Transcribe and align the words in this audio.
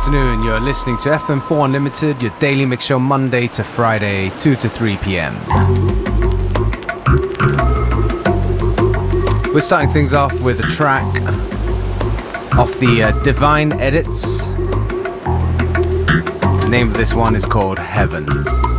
afternoon. 0.00 0.42
You're 0.42 0.60
listening 0.60 0.96
to 0.98 1.10
FM4 1.10 1.66
Unlimited, 1.66 2.22
your 2.22 2.32
daily 2.38 2.64
mix 2.64 2.86
show 2.86 2.98
Monday 2.98 3.48
to 3.48 3.62
Friday, 3.62 4.30
2 4.38 4.56
to 4.56 4.66
3 4.66 4.96
p.m. 4.96 5.34
We're 9.52 9.60
starting 9.60 9.90
things 9.90 10.14
off 10.14 10.40
with 10.40 10.58
a 10.60 10.62
track 10.62 11.04
off 12.56 12.72
the 12.78 13.02
uh, 13.02 13.22
Divine 13.24 13.74
Edits. 13.74 14.46
The 16.62 16.68
name 16.70 16.88
of 16.88 16.94
this 16.94 17.12
one 17.12 17.36
is 17.36 17.44
called 17.44 17.78
Heaven. 17.78 18.69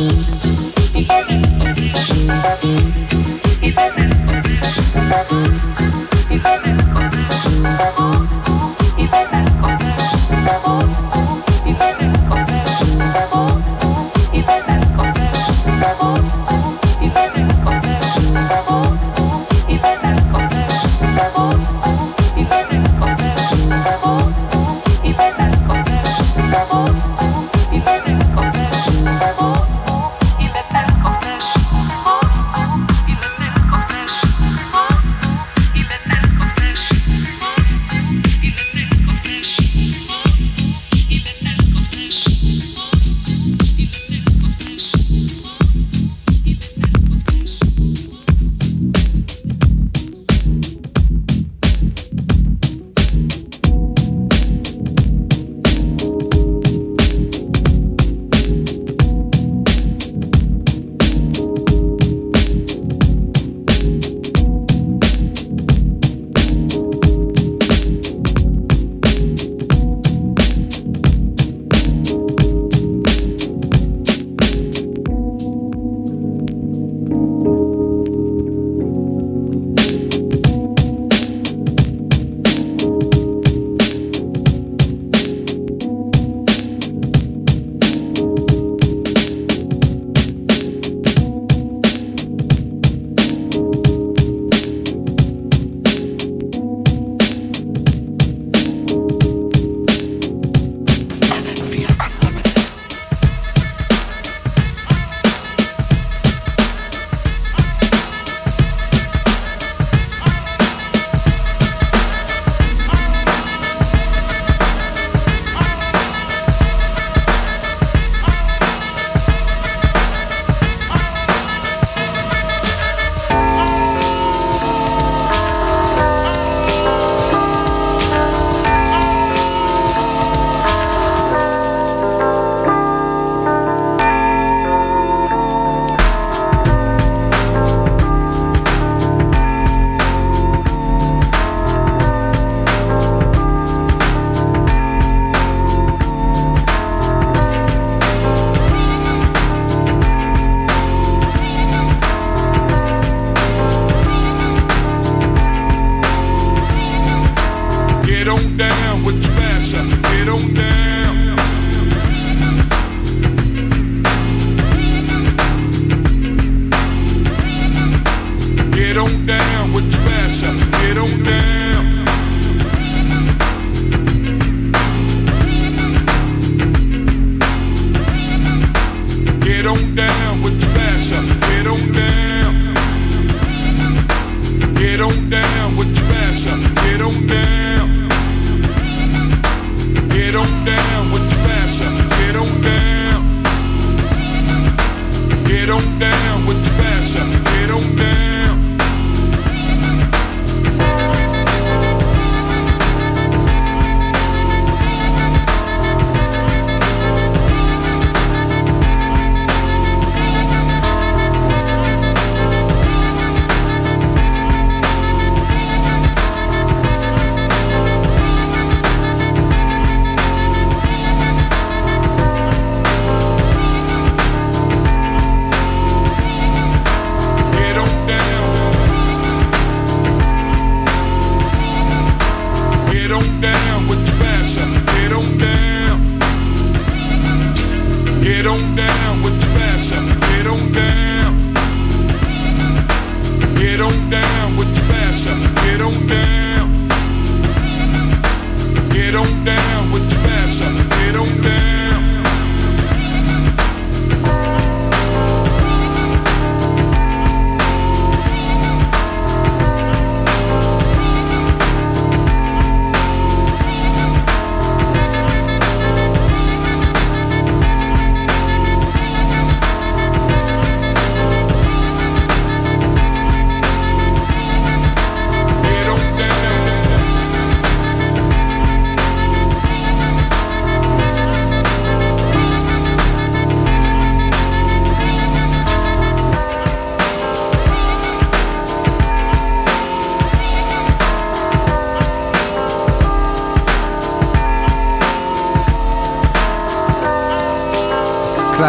Boom. 0.00 0.39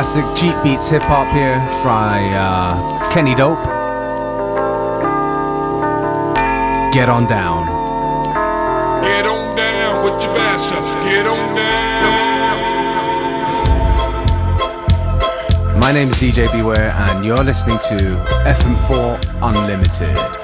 Classic 0.02 0.26
Jeep 0.36 0.56
Beats 0.64 0.90
hip 0.90 1.04
hop 1.04 1.32
here 1.32 1.60
by 1.84 2.24
uh, 2.34 3.12
Kenny 3.12 3.36
Dope. 3.36 3.64
Get 6.92 7.08
on 7.08 7.28
down. 7.28 7.68
Get 9.04 9.28
on 9.28 9.56
down 9.56 10.04
with 10.04 10.24
your 10.24 10.34
master. 10.34 10.82
Get 11.08 11.28
on 11.28 11.56
down. 11.56 11.70
My 15.80 15.92
name 15.92 16.10
is 16.10 16.16
DJ 16.16 16.52
Beware, 16.52 16.90
and 16.90 17.24
you're 17.24 17.44
listening 17.44 17.78
to 17.90 17.96
FM4 18.48 19.20
Unlimited. 19.44 20.41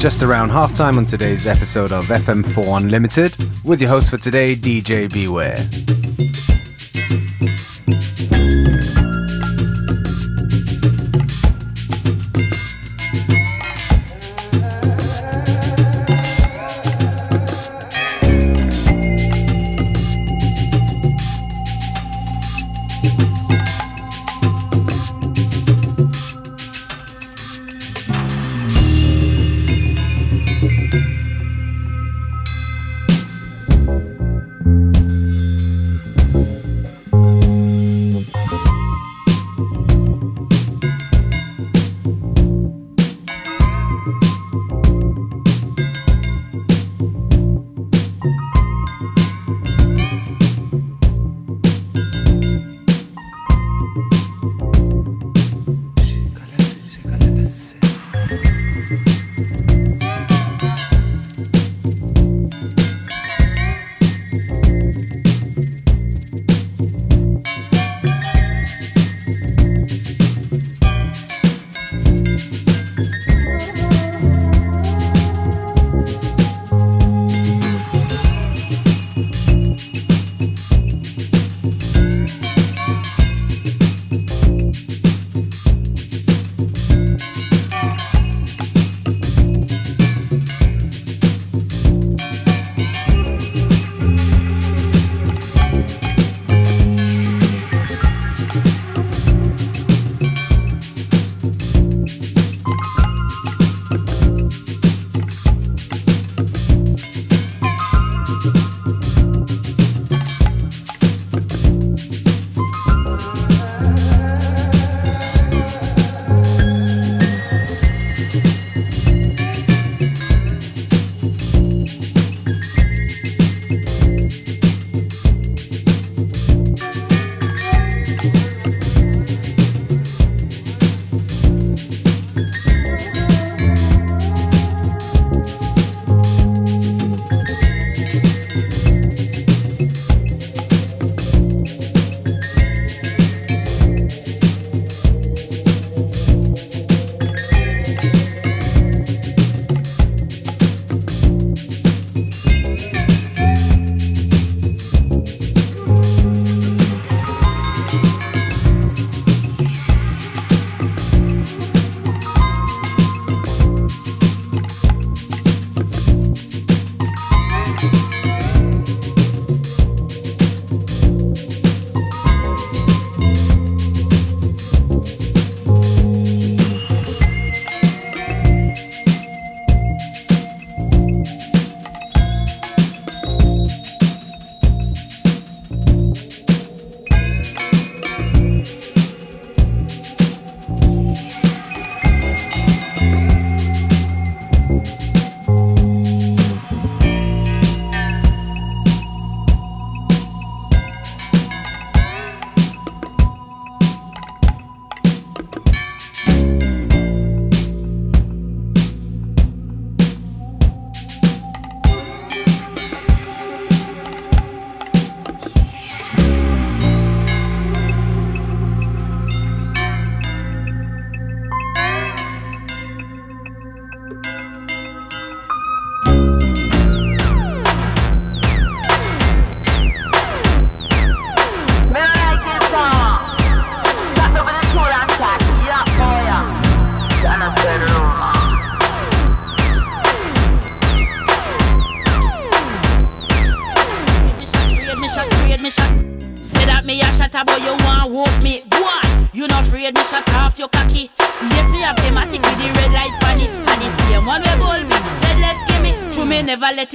Just 0.00 0.22
around 0.22 0.48
halftime 0.48 0.96
on 0.96 1.04
today's 1.04 1.46
episode 1.46 1.92
of 1.92 2.06
FM4 2.06 2.80
Unlimited 2.80 3.36
with 3.62 3.82
your 3.82 3.90
host 3.90 4.08
for 4.08 4.16
today, 4.16 4.54
DJ 4.54 5.12
Beware. 5.12 5.58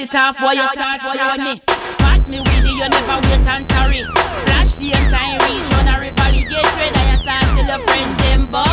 It 0.06 0.16
off, 0.16 0.38
boy, 0.40 0.54
you 0.54 0.68
start 0.70 1.02
following 1.02 1.44
me. 1.44 1.62
Spot 1.66 2.22
me 2.30 2.38
with 2.40 2.62
it, 2.62 2.78
you 2.78 2.90
never 2.90 3.18
wait 3.26 3.48
and 3.48 3.66
tarry. 3.70 4.02
Flash 4.46 4.78
same 4.78 5.08
time, 5.10 5.42
reach 5.50 5.72
on 5.82 5.90
a 5.90 5.96
river, 5.98 6.30
get 6.46 6.66
trade, 6.78 6.94
and 6.94 7.10
you 7.10 7.18
start 7.18 7.46
till 7.58 7.66
your 7.66 7.82
friend 7.82 8.14
them 8.22 8.46
bow. 8.54 8.66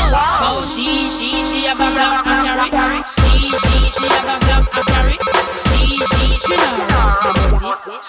Oh, 0.45 0.61
she, 0.61 1.09
she, 1.09 1.41
she 1.41 1.65
have 1.65 1.81
a 1.81 1.89
black 1.97 2.27
and 2.27 2.69
carry. 2.69 3.01
She, 3.17 3.49
she, 3.49 3.77
she 3.97 4.07
have 4.13 4.29
a 4.29 4.37
black 4.45 4.67
and 4.77 4.87
carry. 4.93 5.17
She, 5.73 6.05
she, 6.05 6.25
she 6.37 6.55
know 6.57 6.85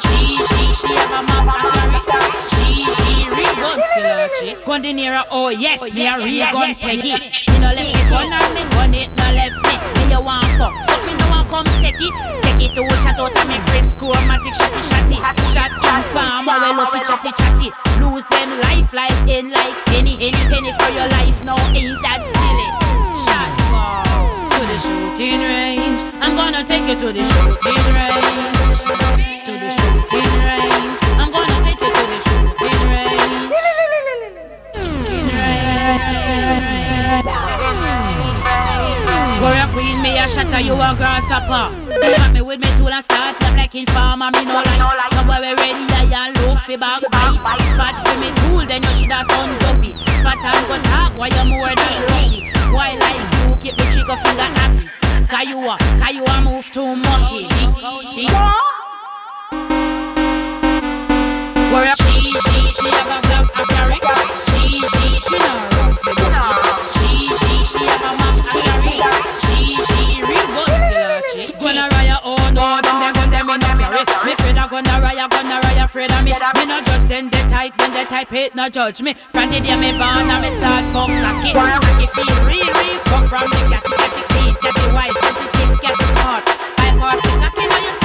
She, 0.03 0.19
she, 0.43 0.61
she 0.75 0.91
have 0.91 1.15
a 1.15 1.21
map 1.23 1.47
and 1.47 2.03
carry. 2.03 2.29
She, 2.51 2.83
she, 2.91 3.07
real 3.31 3.55
gun 3.55 3.79
skill. 3.87 4.63
Gun 4.65 4.81
the 4.81 4.91
nearer, 4.93 5.23
oh 5.31 5.49
yes, 5.49 5.79
me 5.81 6.07
a 6.07 6.17
real 6.17 6.51
gun 6.51 6.75
peggy. 6.75 7.13
Me 7.13 7.55
no 7.63 7.71
left 7.71 7.87
me 7.87 8.01
gun 8.09 8.33
and 8.33 8.51
me 8.51 8.63
gun 8.75 8.93
it 8.93 9.09
no 9.15 9.27
left 9.31 9.55
me. 9.63 9.73
Me 9.95 10.11
you 10.11 10.21
want 10.21 10.45
fuck, 10.59 10.73
fuck 10.87 11.01
me 11.07 11.22
come 11.53 11.69
take 11.85 12.01
it. 12.01 12.13
Take 12.41 12.61
it 12.65 12.71
to 12.73 12.81
chat 13.05 13.19
out 13.21 13.37
and 13.37 13.49
me 13.49 13.57
Chris 13.69 13.93
chromatic 13.93 14.53
shotty 14.57 14.81
shotty. 14.89 15.17
Shot 15.53 15.69
in 15.69 16.01
farm, 16.09 16.49
oh 16.49 16.57
well 16.57 16.81
off 16.81 16.95
it 16.97 17.05
chatty 17.05 17.29
chatty. 17.37 17.69
Lose 18.01 18.25
them 18.33 18.49
life, 18.65 18.91
life 18.91 19.21
in 19.29 19.51
like 19.51 19.77
penny, 19.85 20.17
any 20.17 20.41
penny 20.49 20.73
for 20.73 20.89
your 20.97 21.07
life. 21.13 21.37
No, 21.45 21.53
ain't 21.77 22.01
that 22.01 22.21
silly? 22.33 22.69
Shot 23.25 23.53
far 23.69 24.01
to 24.57 24.61
the 24.65 24.77
shooting 24.81 25.41
range. 25.45 26.01
I'm 26.25 26.35
gonna 26.35 26.65
take 26.65 26.89
you 26.89 26.97
to 26.97 27.13
the 27.13 27.23
shooting 27.23 27.85
range. 27.93 29.02
Warrior 39.43 39.67
queen, 39.75 40.01
me 40.01 40.17
a 40.17 40.25
shatter, 40.25 40.61
you 40.61 40.71
a 40.71 40.95
grasshopper. 40.95 41.67
Come 42.15 42.33
me 42.33 42.39
with 42.41 42.61
me 42.63 42.69
tool 42.79 42.87
and 42.87 43.03
start 43.03 43.37
them 43.39 43.57
like 43.57 43.75
informer, 43.75 44.31
me 44.31 44.45
no 44.45 44.63
like. 44.63 45.11
Come 45.11 45.27
where 45.27 45.41
we 45.41 45.51
ready, 45.51 45.83
I 45.91 46.31
and 46.31 46.37
low 46.39 46.55
fi 46.63 46.77
back 46.77 47.03
bite. 47.11 47.59
For 48.07 48.15
me 48.23 48.31
tool, 48.39 48.63
then 48.63 48.79
you 48.79 48.93
shoulda 48.95 49.27
done 49.27 49.51
dopey. 49.59 49.99
Spot 50.23 50.39
and 50.39 50.63
go 50.71 50.79
talk, 50.87 51.11
why 51.19 51.27
you 51.27 51.43
more 51.51 51.75
than 51.75 51.93
lucky. 52.07 52.55
Why 52.71 52.95
like 52.95 53.19
you 53.43 53.59
keep 53.59 53.75
the 53.75 53.83
trigger 53.91 54.15
finger 54.23 54.47
happy? 54.47 54.87
Cause 55.27 55.43
you 55.43 55.59
a, 55.59 55.75
cause 55.99 56.15
you 56.15 56.23
a 56.23 56.35
move 56.39 56.71
too 56.71 56.95
mucky. 56.95 57.43
She, 57.43 57.67
she. 58.07 58.23
Warrior 61.67 61.95
she, 61.99 62.31
she, 62.31 62.71
she 62.71 62.87
have 62.95 63.11
a 63.11 63.19
flap 63.27 63.51
a 63.59 63.63
carry. 63.75 63.99
She, 64.55 64.87
she, 64.87 65.19
she 65.19 65.35
no 65.35 65.51
run 65.75 65.91
for. 65.99 66.92
She, 67.63 67.79
have 67.79 68.03
a 68.03 68.11
map 68.19 68.43
a 68.43 68.59
carry. 68.83 69.23
She, 69.43 69.79
she 69.87 70.19
killer 70.19 71.21
chick. 71.31 71.57
Gonna 71.59 71.87
raya, 71.89 72.19
oh 72.23 72.35
no, 72.51 72.79
them 72.83 72.97
they 72.99 73.11
gun 73.15 73.29
them 73.31 73.49
in 73.49 73.63
a 73.63 73.71
carry. 73.79 74.03
Me 74.25 74.31
afraid 74.33 74.57
of 74.57 74.69
gonna 74.69 74.95
raya, 74.99 75.29
gonna 75.29 75.61
raya, 75.63 75.85
afraid 75.85 76.11
of 76.11 76.23
me. 76.23 76.31
Me 76.33 76.65
no 76.65 76.81
judge 76.83 77.07
them, 77.07 77.29
they 77.29 77.43
tight, 77.47 77.77
then 77.77 77.93
they 77.93 78.05
type 78.05 78.33
it, 78.33 78.55
no 78.55 78.69
judge 78.69 79.01
me. 79.01 79.13
From 79.13 79.49
the 79.49 79.59
day 79.59 79.75
me 79.79 79.91
born, 79.95 80.27
I 80.27 80.41
me 80.43 80.51
start 80.59 80.83
fuck 80.91 81.09
cocky. 81.23 81.53
Cocky 81.53 82.07
feel 82.11 82.35
real, 82.45 82.67
real 82.67 82.99
fuck 83.09 83.25
from 83.31 83.47
the 83.47 83.59
catty, 83.71 83.95
catty 83.95 84.23
clean, 84.31 84.53
catty 84.59 84.85
white, 84.93 85.15
catty 85.15 85.47
thin, 85.55 85.71
catty 85.79 86.05
smart. 86.13 86.43
I 86.83 86.87
pass 86.99 87.19
the 87.23 87.31
cocky, 87.39 87.65
now 87.67 87.79
you 87.79 88.02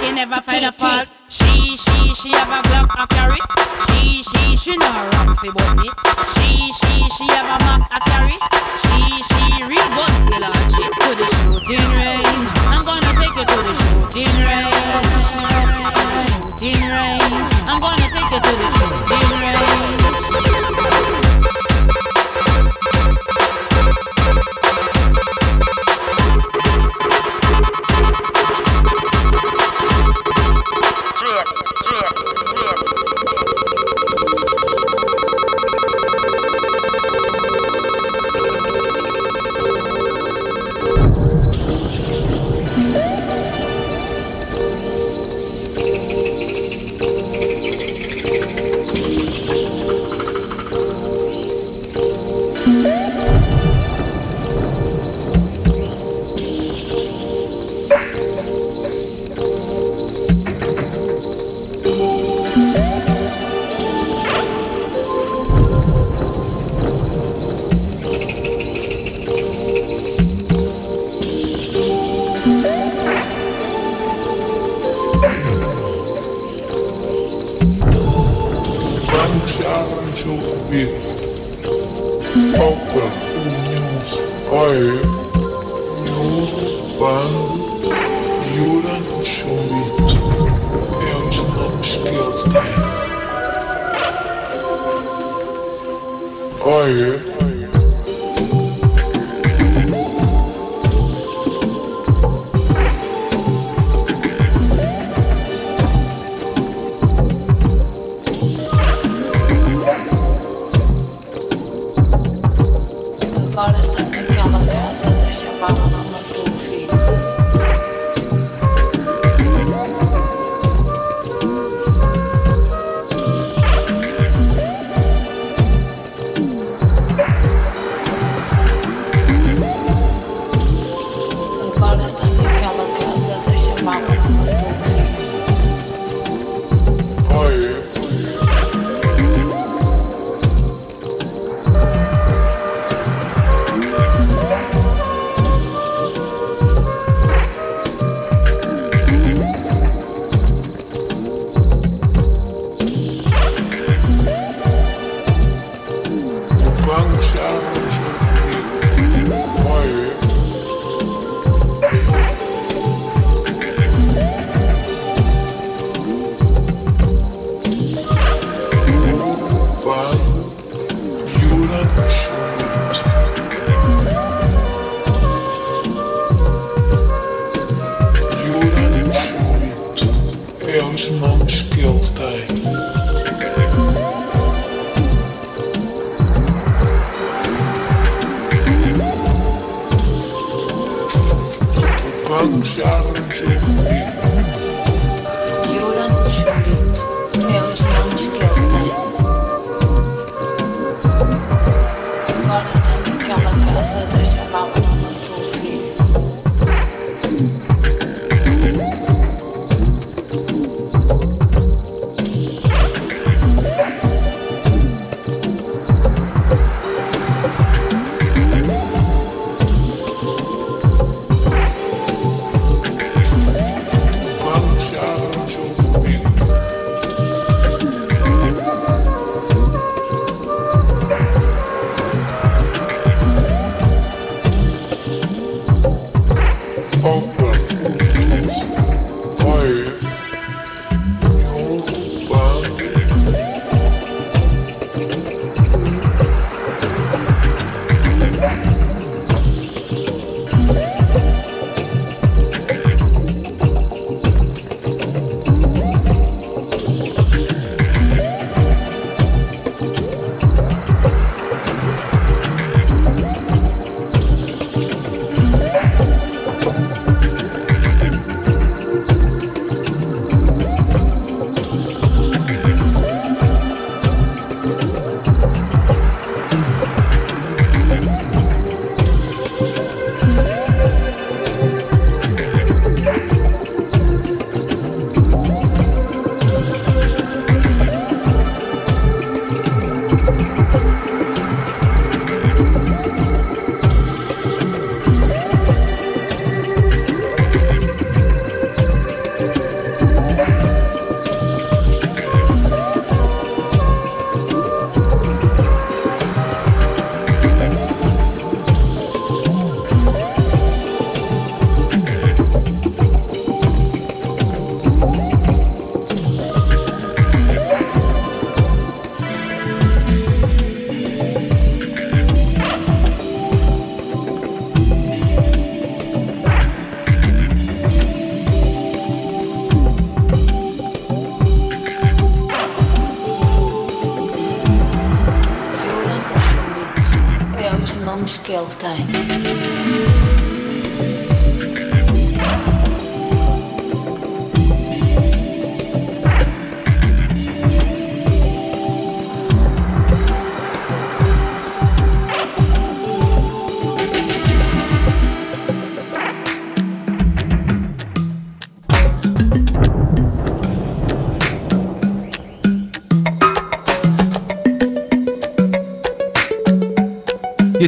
cocky 0.00 0.12
never 0.14 0.40
find 0.40 0.64
a 0.64 0.72
fault. 0.72 1.08
She, 1.28 1.76
she, 1.76 2.14
she 2.14 2.30
have 2.32 2.48
a 2.48 2.62
black 2.68 2.90
a 2.98 3.06
carry. 3.06 3.40
She, 3.86 4.22
she, 4.22 4.56
she 4.56 4.76
no 4.76 4.86
run 4.86 5.36
fi 5.36 5.50
bossy. 5.50 5.90
She, 6.34 6.72
she, 6.72 7.08
she 7.16 7.26
have 7.28 7.46
a 7.46 7.58
map 7.64 7.82
a 7.90 8.00
carry. 8.08 8.36
She, 8.82 9.22
she 9.28 9.62
real 9.64 9.88
gun 9.96 10.10
skill 10.24 10.44
and 10.44 10.70
she 10.72 10.82
to 10.82 11.08
the 11.20 11.26
shooting 11.36 11.88
range. 11.96 12.50
I'm 12.72 12.84
gonna 12.84 13.12
take 13.20 13.36
you 13.36 13.44
to 13.44 13.58
the 13.66 13.74
shooting 13.80 14.36
range. 14.48 15.24
Shooting 16.28 16.82
range. 16.88 17.50
I'm 17.68 17.80
gonna 17.80 18.08
take 18.14 18.30
you 18.30 18.40
to 18.40 18.52
the 18.56 18.68
shooting 18.76 19.30
range. 19.40 19.60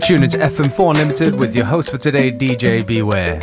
Tuning 0.03 0.29
to 0.29 0.37
FM4 0.37 0.91
Unlimited 0.91 1.39
with 1.39 1.55
your 1.55 1.65
host 1.65 1.93
for 1.93 1.97
today, 1.97 2.33
DJ 2.33 2.85
Beware. 2.85 3.39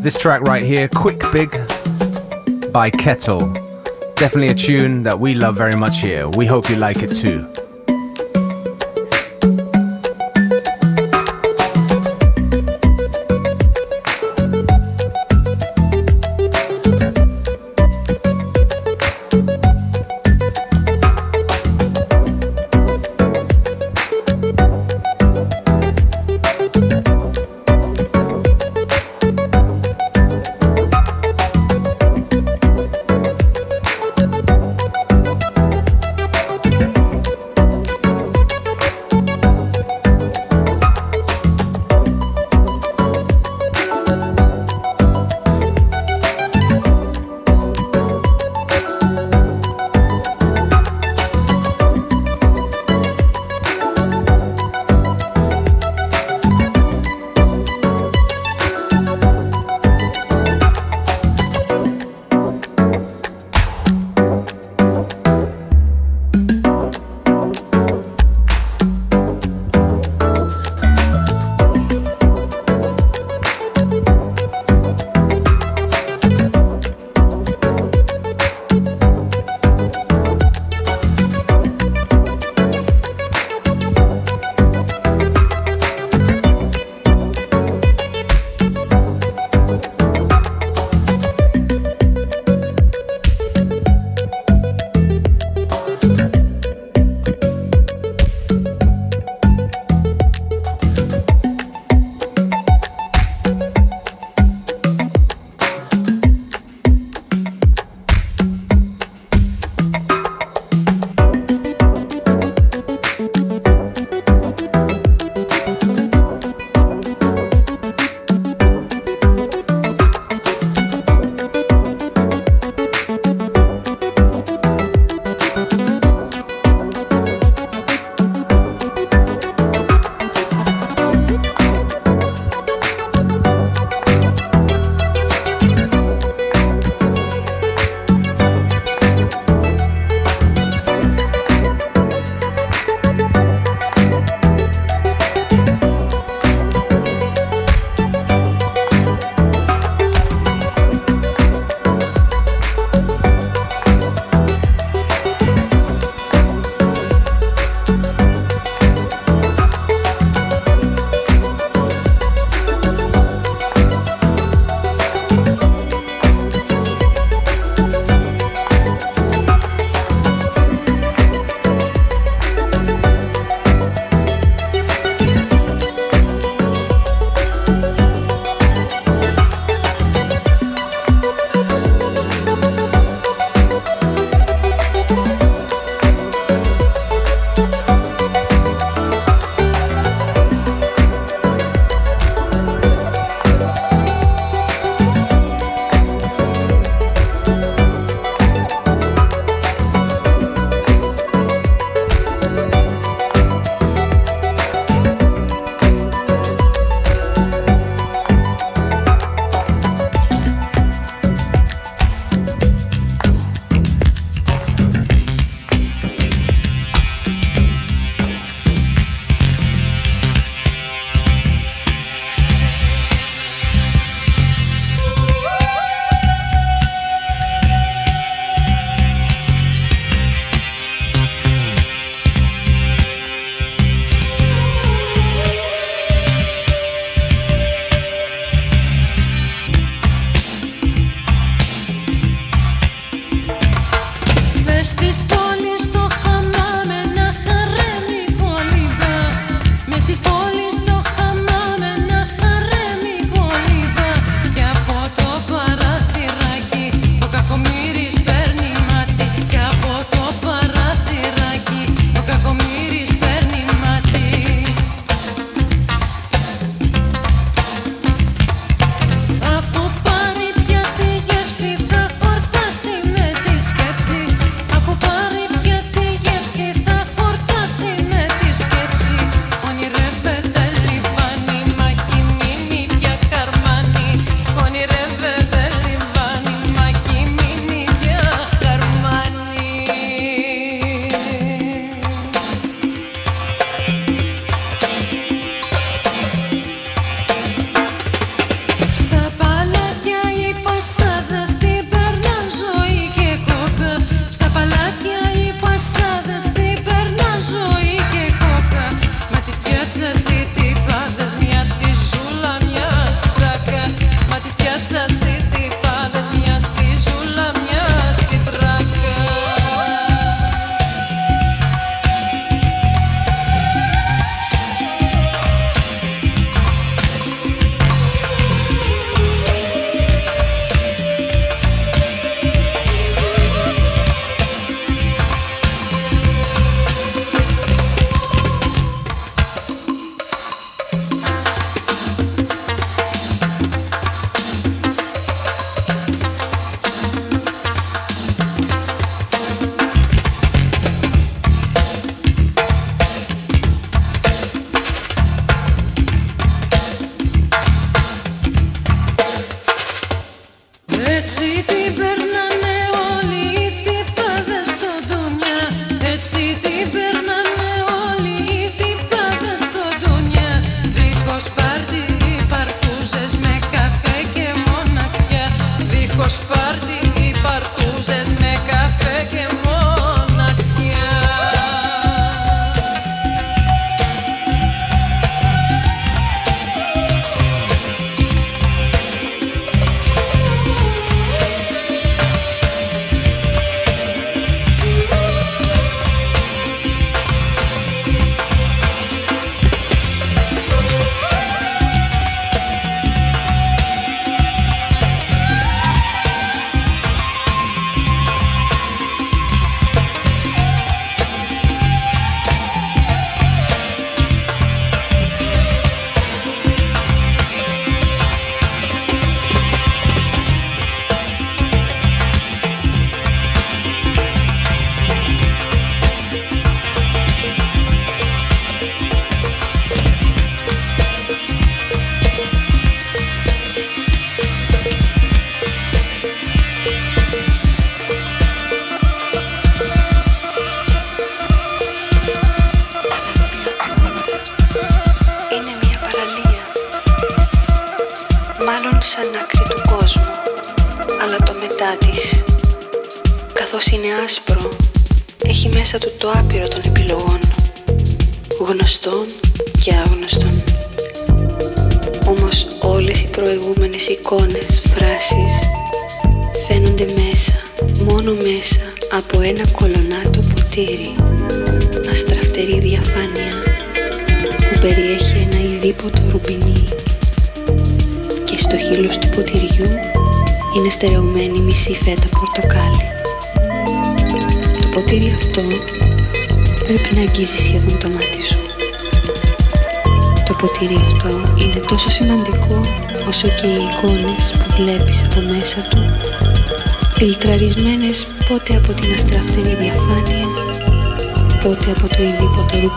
This 0.00 0.16
track 0.16 0.42
right 0.42 0.62
here, 0.62 0.88
Quick 0.88 1.20
Big 1.32 1.50
by 2.72 2.88
Kettle. 2.88 3.52
Definitely 4.14 4.48
a 4.48 4.54
tune 4.54 5.02
that 5.02 5.18
we 5.18 5.34
love 5.34 5.56
very 5.56 5.74
much 5.74 6.00
here. 6.00 6.28
We 6.28 6.46
hope 6.46 6.70
you 6.70 6.76
like 6.76 7.02
it 7.02 7.12
too. 7.12 7.52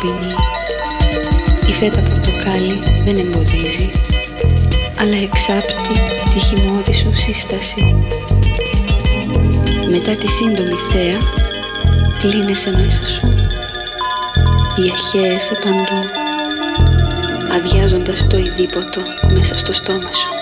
Ειδήποτο 0.02 0.08
ρουπινί. 0.08 0.34
Η 1.70 1.74
φέτα 1.74 2.02
πορτοκάλι 2.02 2.80
δεν 3.04 3.18
εμποδίζει, 3.18 3.92
αλλά 5.00 5.16
εξάπτει 5.16 5.94
τη 6.34 6.40
χυμώδη 6.40 6.94
σου 6.94 7.16
σύσταση. 7.16 8.06
Μετά 9.90 10.12
τη 10.12 10.28
σύντομη 10.28 10.76
θέα, 10.92 11.18
κλείνεσαι 12.20 12.72
μέσα 12.72 13.08
σου, 13.08 13.28
διαχέεσαι 14.76 15.54
παντού, 15.64 16.02
αδειάζοντας 17.56 18.28
το 18.28 18.38
ειδήποτο 18.38 19.02
μέσα 19.34 19.58
στο 19.58 19.74
στόμα 19.74 20.12
σου. 20.14 20.35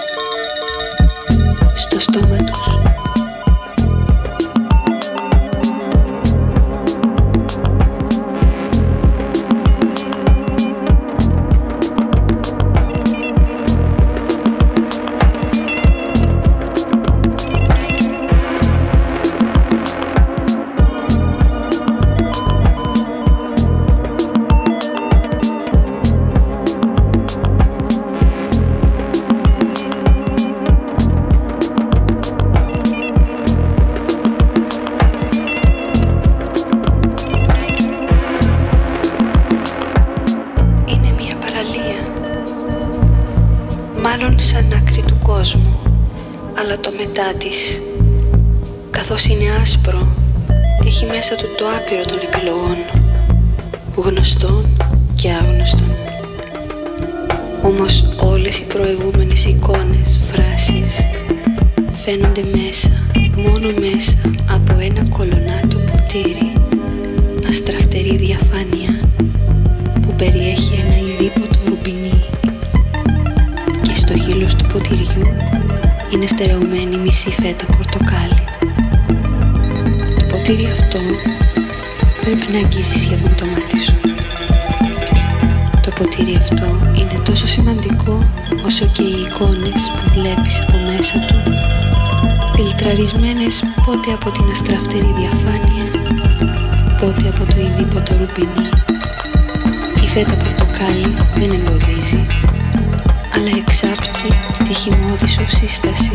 εξάπτη 103.74 104.34
τη 104.64 104.74
χυμόδησο 104.74 105.42
σύσταση. 105.48 106.12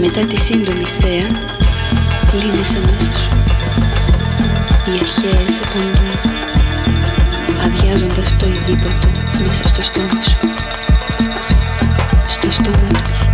Μετά 0.00 0.20
τη 0.26 0.40
σύντομη 0.40 0.84
θέα, 1.00 1.28
κλείνεσαι 2.30 2.78
μέσα 2.86 3.10
σου. 3.18 3.36
Οι 4.86 4.98
αρχαίες 5.00 5.58
επαντούν, 5.58 6.10
αδειάζοντας 7.64 8.36
το 8.38 8.46
ειδήποτο 8.46 9.08
μέσα 9.46 9.68
στο 9.68 9.82
στόμα 9.82 10.22
σου. 10.22 10.38
Στο 12.28 12.52
στόμα 12.52 12.88
του. 12.88 13.27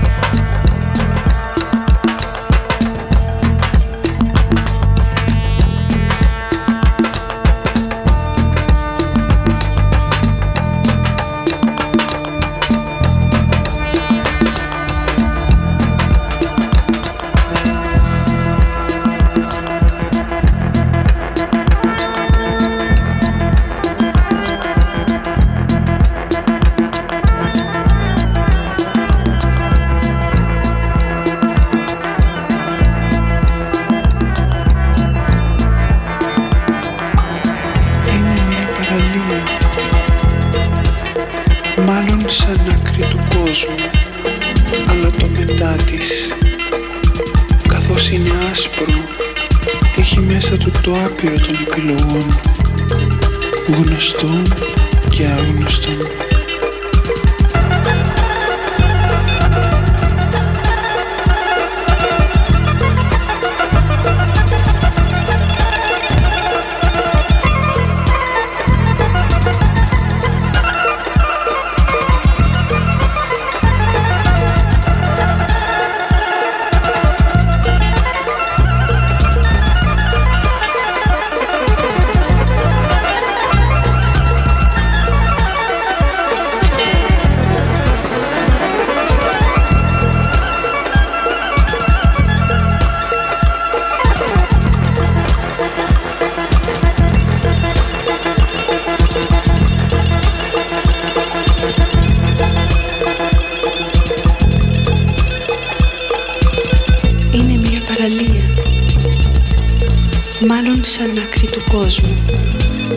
Κόσμου 111.78 112.18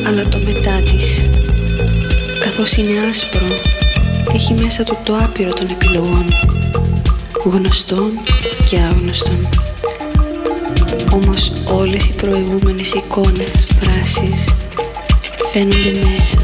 αλλά 0.07 0.27
το 0.27 0.39
μετά 0.39 0.81
της. 0.81 1.29
Καθώς 2.39 2.73
είναι 2.73 2.91
άσπρο 3.09 3.47
έχει 4.33 4.53
μέσα 4.53 4.83
του 4.83 4.97
το 5.03 5.17
άπειρο 5.17 5.53
των 5.53 5.69
επιλογών 5.69 6.25
γνωστών 7.43 8.11
και 8.69 8.77
άγνωστων. 8.77 9.49
Όμως 11.11 11.51
όλες 11.65 12.05
οι 12.05 12.13
προηγούμενες 12.13 12.93
εικόνες, 12.93 13.67
φράσεις 13.79 14.49
φαίνονται 15.53 16.09
μέσα, 16.09 16.41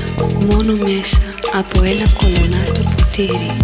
μόνο 0.49 0.73
μέσα 0.73 1.21
από 1.53 1.83
ένα 1.83 2.05
κολονάτο 2.17 2.93
ποτήρι. 2.95 3.57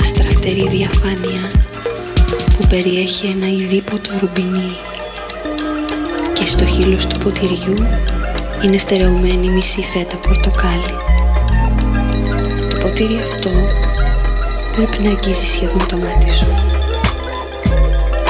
Αστραφτερή 0.00 0.68
διαφάνεια 0.68 1.50
που 2.56 2.66
περιέχει 2.66 3.26
ένα 3.26 3.48
ειδήποτο 3.48 4.10
ρουμπινί. 4.20 4.72
και 4.72 4.89
στο 6.50 6.66
χείλος 6.66 7.06
του 7.06 7.18
ποτηριού 7.18 7.74
είναι 8.64 8.78
στερεωμένη 8.78 9.48
μισή 9.48 9.82
φέτα 9.82 10.16
πορτοκάλι. 10.16 10.94
Το 12.70 12.76
ποτήρι 12.80 13.18
αυτό 13.22 13.50
πρέπει 14.76 15.02
να 15.02 15.10
αγγίζει 15.10 15.46
σχεδόν 15.46 15.86
το 15.88 15.96
μάτι 15.96 16.30
σου. 16.30 16.46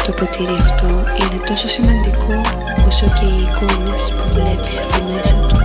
Το 0.07 0.13
ποτήρι 0.13 0.57
αυτό 0.61 0.87
είναι 0.87 1.45
τόσο 1.47 1.69
σημαντικό 1.69 2.41
όσο 2.87 3.07
και 3.07 3.25
οι 3.25 3.41
εικόνες 3.43 4.03
που 4.11 4.35
βλέπεις 4.35 4.81
από 4.81 5.13
μέσα 5.13 5.35
του. 5.49 5.60